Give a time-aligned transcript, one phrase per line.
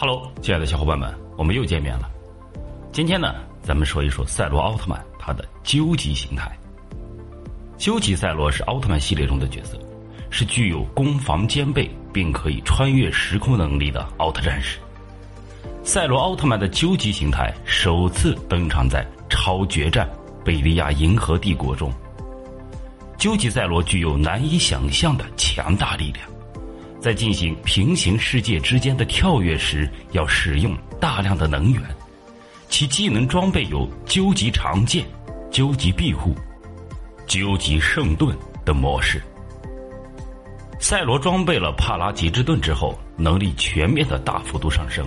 [0.00, 2.08] Hello，亲爱的小伙伴们，我们又见面了。
[2.92, 6.56] 今天呢，咱们说一说赛罗奥特曼他的究极形态。
[7.76, 9.76] 究极赛罗是奥特曼系列中的角色，
[10.30, 14.78] 是具有攻防兼备并可以穿越时空能力的奥特战士。
[15.82, 20.08] 赛罗奥特曼的究极形态首次登场在超决战
[20.44, 21.92] 贝利亚银河帝国中。
[23.16, 26.37] 究极赛罗具有难以想象的强大力量。
[27.00, 31.82] 在进行平行世界之间的跳跃时，要使用大量的能源。
[32.68, 35.04] 其技能装备有究极长剑、
[35.50, 36.34] 究极庇护、
[37.26, 39.22] 究极圣盾等模式。
[40.78, 45.06] 赛罗装备了帕拉吉之盾之后，能力全面的大幅度上升。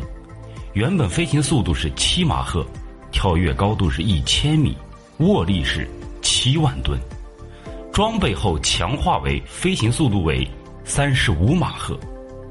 [0.73, 2.65] 原本飞行速度是七马赫，
[3.11, 4.75] 跳跃高度是一千米，
[5.17, 5.87] 握力是
[6.21, 6.99] 七万吨。
[7.93, 10.47] 装备后强化为飞行速度为。
[10.83, 11.97] 三十五马赫，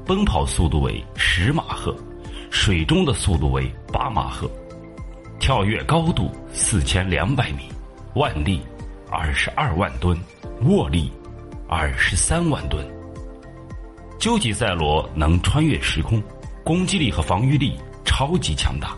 [0.05, 1.95] 奔跑速度为十马赫，
[2.49, 4.49] 水中的速度为八马赫，
[5.39, 7.63] 跳跃高度四千两百米，
[8.15, 8.61] 腕力
[9.09, 10.17] 二十二万吨，
[10.63, 11.11] 握力
[11.67, 12.85] 二十三万吨。
[14.17, 16.21] 究极赛罗能穿越时空，
[16.63, 18.95] 攻击力和防御力超级强大。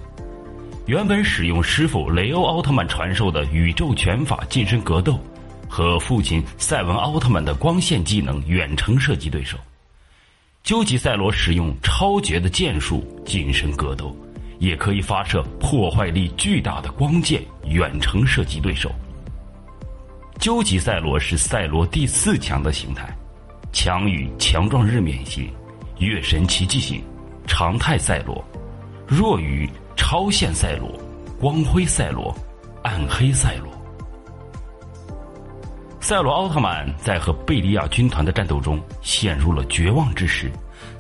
[0.86, 5.18] 原本使用师傅雷欧奥特曼传授的宇宙拳法近身格斗。
[5.68, 9.58] 和父亲赛文奥特曼的光线技能远程射击对手，
[10.64, 14.16] 究极赛罗使用超绝的剑术近身格斗，
[14.60, 18.92] 也可以发射破坏力巨大的光剑远程射击对手。
[20.40, 23.16] 究极赛罗是赛罗第四强的形态，
[23.72, 25.50] 强于强壮日冕型、
[26.00, 27.02] 月神奇迹型、
[27.48, 28.44] 常态赛罗，
[29.08, 30.92] 弱于超限赛罗、
[31.40, 32.36] 光辉赛罗、
[32.84, 33.73] 暗黑赛罗。
[36.04, 40.52] 赛罗奥特曼在和贝利亚军团的战斗中陷入了绝望之时，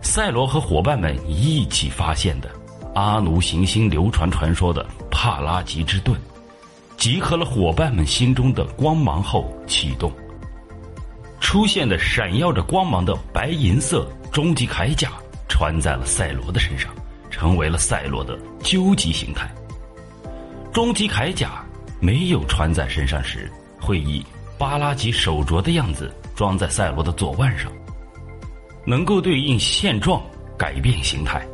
[0.02, 2.50] 赛罗和伙伴们一起发现的
[2.96, 6.18] 阿奴行星流传传说的帕拉吉之盾，
[6.96, 10.10] 集合了伙伴们心中的光芒后启动，
[11.42, 15.10] 出现的闪耀着光芒的白银色终极铠甲
[15.50, 16.90] 穿在了赛罗的身上，
[17.30, 19.54] 成为了赛罗的究极形态。
[20.72, 21.62] 终极铠甲
[22.00, 23.52] 没有穿在身上时
[23.82, 24.26] 会以。
[24.64, 27.70] 巴拉吉手镯的样子装在赛罗的左腕上，
[28.86, 30.24] 能够对应现状
[30.58, 31.46] 改变形态，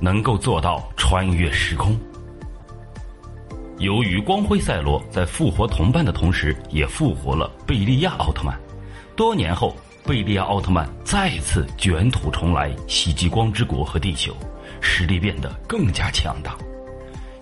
[0.00, 1.98] 能够做到穿越时空。
[3.78, 8.56] 由于光辉赛罗在复活同伴的同时，也复活了贝利亚奥特曼。
[9.16, 14.32] 多年后，贝利亚奥特曼再次卷土重来，袭击光之国和地球，
[14.80, 16.56] 实力变得更加强大。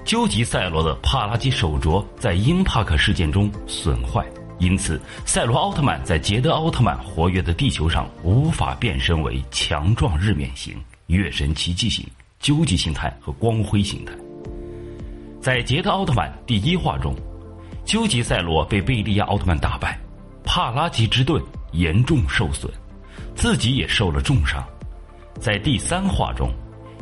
[0.02, 4.24] 究极赛罗的帕拉吉手镯在英帕克事件中损坏。
[4.60, 10.76] 因此，赛罗奥特曼在捷德奥特曼活跃的地球上无法变身为强壮日冕型、
[11.06, 12.06] 月神奇迹型、
[12.40, 14.12] 究极形态和光辉形态。
[15.40, 17.16] 在捷德奥特曼第一话中，
[17.86, 19.98] 究极赛罗被贝利亚奥特曼打败，
[20.44, 21.42] 帕拉吉之盾
[21.72, 22.70] 严重受损，
[23.34, 24.62] 自己也受了重伤。
[25.40, 26.52] 在第三话中，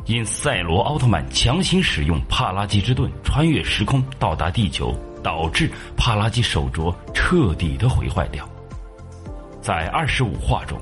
[0.05, 4.97] 因赛罗奥特曼强行使用帕拉吉之盾穿越时空到达地球。
[5.23, 8.47] 导致帕拉吉手镯彻底的毁坏掉。
[9.61, 10.79] 在二十五话中，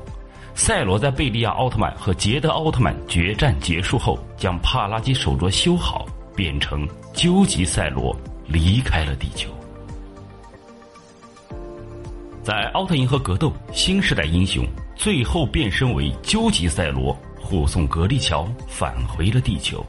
[0.54, 6.06] 赛罗在贝利亚奥特曼和捷德奥特曼决战结束后，将帕拉吉手镯修好，
[6.36, 8.16] 变成究极赛罗，
[8.48, 9.50] 离开了地球。
[12.44, 14.66] 在奥特银河格斗新时代英雄
[14.96, 19.86] 最后变身为究极赛罗，护送格力乔返回了地球。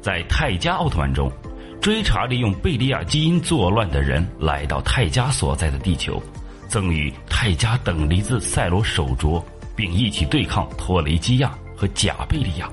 [0.00, 1.30] 在泰迦奥特曼中。
[1.80, 6.22] 追查利用贝利亚基因作乱的人来到泰迦所在的地球，
[6.68, 9.42] 赠予泰迦等离子赛罗手镯，
[9.74, 12.70] 并一起对抗托雷基亚和假贝利亚。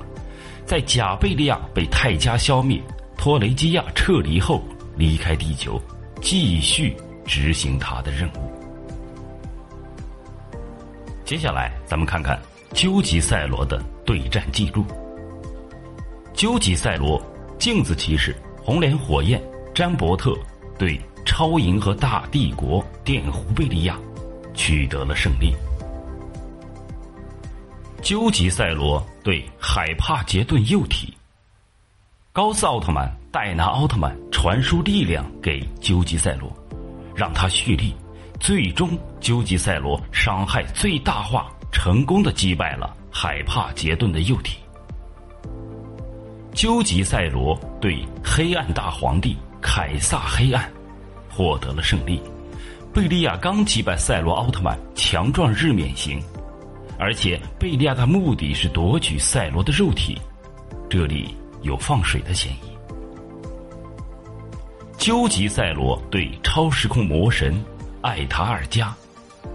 [0.65, 2.81] 在假贝利亚被泰迦消灭，
[3.17, 4.61] 托雷基亚撤离后
[4.97, 5.81] 离开地球，
[6.21, 6.93] 继续
[7.25, 8.51] 执行他的任务。
[11.23, 12.37] 接下来，咱们看看
[12.73, 14.83] 究极赛罗的对战记录。
[16.33, 17.21] 究极赛罗
[17.57, 18.35] 镜子骑士。
[18.67, 19.41] 红莲火焰
[19.73, 20.37] 詹伯特
[20.77, 23.97] 对超银河大帝国电弧贝利亚
[24.53, 25.55] 取得了胜利。
[28.01, 31.15] 究极赛罗对海帕杰顿幼体，
[32.33, 36.51] 高斯奥特曼戴拿奥特曼传输力量给究极赛罗，
[37.15, 37.95] 让他蓄力，
[38.37, 44.57] 最终究极赛罗伤害最大化，成功的击败了海帕杰顿的幼体。
[46.57, 50.67] 究极赛罗对黑暗大皇帝凯撒黑暗
[51.29, 52.19] 获得了胜利。
[52.91, 56.19] 贝利亚刚击败赛罗奥特曼强壮日冕型，
[56.97, 60.17] 而且贝利亚的目的是夺取赛罗的肉体。
[60.89, 62.75] 这里有放水的嫌疑。
[64.97, 67.63] 究极赛罗对超时空魔神
[68.01, 68.91] 艾塔尔加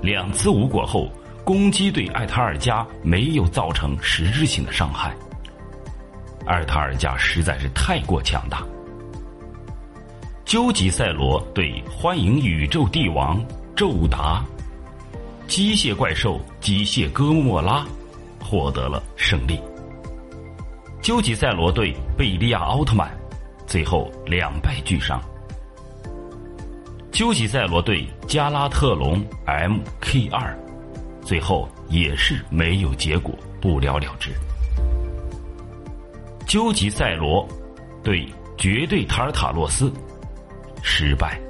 [0.03, 1.11] 两次无果后，
[1.43, 5.13] 攻击对艾塔尔加没有造成实质性的伤害。
[6.47, 8.63] 艾塔尔加实在是太过强大。
[10.45, 13.43] 究极赛罗对欢迎宇宙帝王
[13.75, 14.45] 宙达
[15.47, 17.87] 机械怪兽机械哥莫拉
[18.43, 19.59] 获得了胜利。
[21.01, 23.11] 究极赛罗对贝利亚奥特曼
[23.67, 25.21] 最后两败俱伤。
[27.13, 30.59] 究极赛罗对加拉特隆 M K 二，
[31.23, 34.31] 最后也是没有结果，不了了之。
[36.53, 37.49] 究极赛罗
[38.05, 38.29] 对
[38.59, 39.91] 绝对塔尔塔洛斯
[40.83, 41.41] 失败。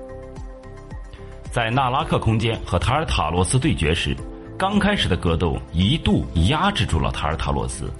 [1.50, 4.16] 在纳拉克空间和塔尔塔洛斯对决时，
[4.56, 7.92] 刚开始的格斗一度压制住了塔尔塔洛斯，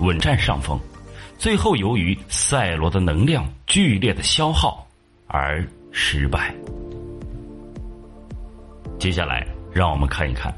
[0.00, 0.78] 稳占上风。
[1.38, 4.86] 最后由于赛罗的能量剧烈的消耗
[5.28, 6.54] 而失败。
[8.98, 10.54] 接下来，让我们看一看，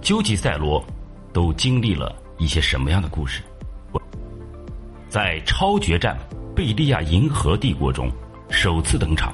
[0.00, 0.82] 究极赛罗
[1.30, 3.42] 都经历了一些什么样的故事。
[5.08, 6.16] 在超决战
[6.54, 8.10] 贝利亚银河帝国中，
[8.50, 9.32] 首次登场，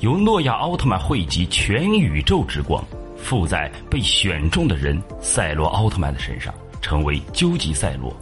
[0.00, 2.82] 由诺亚奥特曼汇集全宇宙之光，
[3.16, 8.14] 附在被选中的人赛罗奥特曼的身上，成为究极赛罗。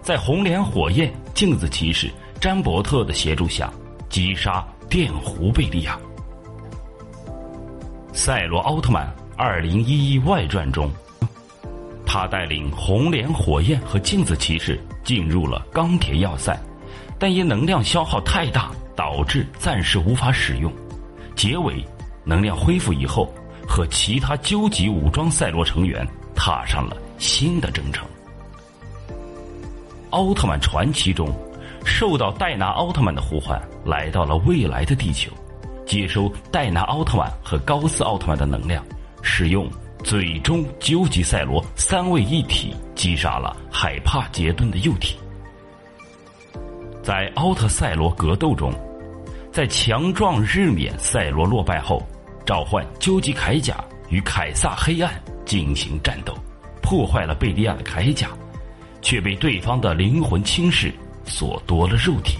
[0.00, 2.08] 在红莲火焰、镜子骑士、
[2.40, 3.70] 詹伯特的协助下，
[4.08, 5.98] 击杀电弧贝利亚。
[8.14, 10.90] 《赛罗奥特曼2011外传》中，
[12.10, 16.58] 他带领红莲火焰和镜子骑士进入了钢铁要塞，
[17.18, 20.72] 但因能量消耗太大，导致暂时无法使用。
[21.36, 21.84] 结尾，
[22.24, 23.30] 能量恢复以后，
[23.68, 28.08] 和其他究极武装赛罗成员踏上了新的征程。
[30.08, 31.30] 《奥特曼传奇》中，
[31.84, 35.30] 受到戴拿奥特曼的呼唤，来到了未来的地球。
[35.84, 38.82] 接收戴拿奥特曼和高斯奥特曼的能量，
[39.20, 39.68] 使用
[40.04, 45.18] 最终究极赛罗三位一体击杀了海帕杰顿的幼体。
[47.02, 48.72] 在奥特赛罗格斗中，
[49.52, 52.06] 在强壮日冕赛罗落败后，
[52.44, 55.12] 召唤究极铠甲与凯撒黑暗
[55.44, 56.34] 进行战斗，
[56.82, 58.28] 破坏了贝利亚的铠甲，
[59.02, 60.92] 却被对方的灵魂侵蚀
[61.24, 62.38] 所夺了肉体。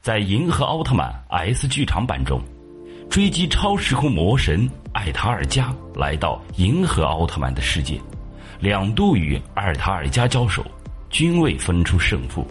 [0.00, 2.40] 在《银河奥特曼 S 剧场版》中，
[3.08, 8.00] 追击超时空魔神艾塔尔加来到银河奥特曼的世界，
[8.60, 10.64] 两度与艾塔尔加交手，
[11.10, 12.46] 均未分出胜负。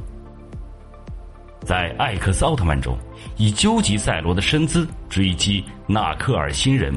[1.66, 2.98] 在艾克斯奥特曼中，
[3.38, 6.94] 以究极赛罗的身姿追击纳克尔星人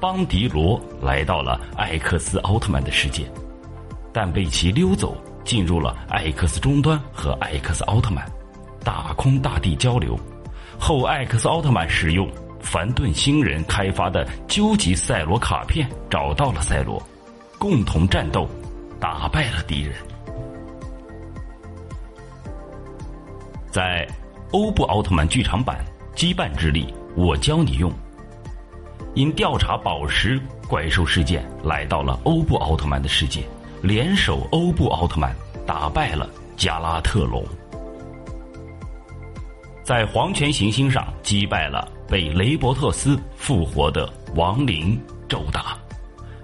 [0.00, 3.24] 邦迪罗来到了艾克斯奥特曼的世界，
[4.12, 8.24] 但被其溜走，进入了艾克斯终端和艾克斯奥特曼。
[8.82, 10.18] 大空大地交流
[10.78, 12.28] 后，艾克斯奥特曼使用
[12.62, 17.02] 凡顿星人开发的究极赛罗卡片找到了赛罗，
[17.58, 18.48] 共同战斗，
[19.00, 19.94] 打败了敌人。
[23.70, 24.06] 在
[24.52, 25.84] 欧布奥特曼剧场版
[26.18, 27.92] 《羁绊之力》，我教你用。
[29.14, 33.42] 因调查宝石怪兽事件，来到了欧布奥特曼的世界，
[33.82, 35.34] 联手欧布奥特曼
[35.66, 37.44] 打败了加拉特隆。
[39.82, 45.78] 在黄泉行星上击败了被雷伯特斯复活的亡灵宙达，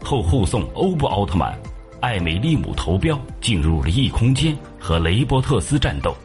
[0.01, 1.59] 后护送欧布奥特曼
[2.01, 6.17] 艾美利姆投标进入了异空间和雷伯特斯战斗。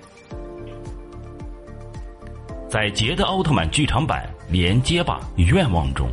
[2.70, 6.08] 在捷德奥特曼剧场版连接吧愿望中，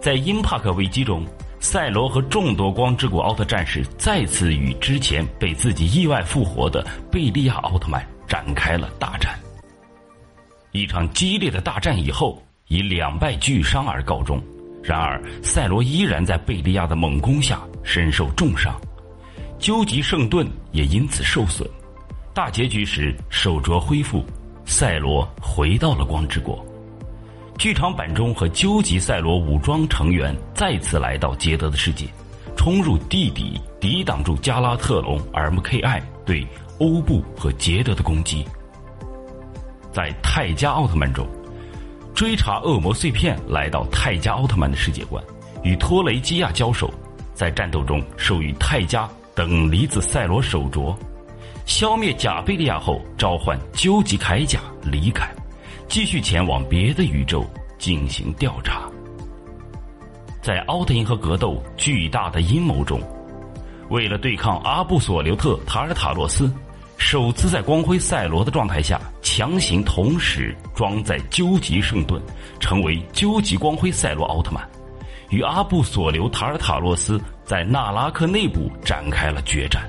[0.00, 1.26] 在英帕克危机中，
[1.60, 9.38] 赛罗和众多光之谷奥特战士再次与之前被自己意外复活的贝利亚奥特曼展开了大战。
[10.72, 14.42] 一场激烈的大战以后，以两败俱伤而告终。
[14.82, 18.74] 然而，赛罗依然在贝利亚的猛攻下身受重伤，
[19.58, 21.68] 究极圣盾也因此受损。
[22.34, 24.24] 大结局时，手镯恢复，
[24.64, 26.64] 赛罗回到了光之国。
[27.58, 32.06] 剧场版中和究极赛罗武装成员再次来到捷德的世界，
[32.56, 36.46] 冲入地底，抵挡住加拉特隆 M.K.I 对
[36.78, 38.44] 欧布和捷德的攻击。
[39.92, 41.26] 在泰迦奥特曼中，
[42.14, 45.22] 追查恶魔碎片来到泰迦奥特曼的世界观，
[45.62, 46.92] 与托雷基亚交手，
[47.34, 50.96] 在战斗中授予泰迦等离子赛罗手镯，
[51.66, 55.28] 消灭贾贝利亚后召唤究极铠甲离开，
[55.88, 57.44] 继续前往别的宇宙
[57.78, 58.88] 进行调查。
[60.40, 63.00] 在奥特银河格斗巨大的阴谋中，
[63.90, 66.52] 为了对抗阿布索留特·塔尔塔洛斯，
[67.04, 72.22] 首次在光辉赛罗的状态下强行同时装载究极圣盾，
[72.60, 74.66] 成为究极光辉赛罗奥特曼，
[75.28, 79.82] 与阿布索留·塔尔塔洛斯在纳拉克内部展开了决战。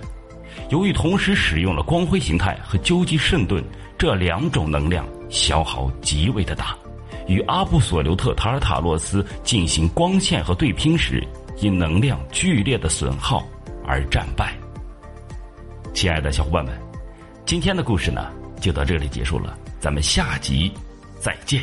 [0.69, 3.63] 由于同时使用了光辉形态和究极圣盾
[3.97, 6.75] 这两种能量，消耗极为的大，
[7.27, 11.25] 与阿布索留特·塔尔塔洛斯进行光线和对拼时，
[11.61, 13.41] 因能量剧烈的损耗。
[13.85, 14.53] 而战败。
[15.93, 16.75] 亲爱的小伙伴们，
[17.53, 20.71] 今天的故事呢就到这里结束了，咱们下集
[21.19, 21.61] 再见。